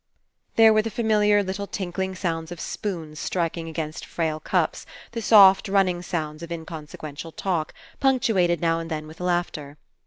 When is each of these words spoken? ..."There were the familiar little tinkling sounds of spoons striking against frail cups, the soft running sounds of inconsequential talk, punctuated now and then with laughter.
..."There 0.55 0.73
were 0.73 0.81
the 0.81 0.89
familiar 0.89 1.43
little 1.43 1.67
tinkling 1.67 2.15
sounds 2.15 2.51
of 2.51 2.59
spoons 2.59 3.19
striking 3.19 3.69
against 3.69 4.03
frail 4.03 4.39
cups, 4.39 4.87
the 5.11 5.21
soft 5.21 5.67
running 5.67 6.01
sounds 6.01 6.41
of 6.41 6.51
inconsequential 6.51 7.33
talk, 7.33 7.71
punctuated 7.99 8.61
now 8.61 8.79
and 8.79 8.89
then 8.89 9.05
with 9.05 9.19
laughter. 9.19 9.77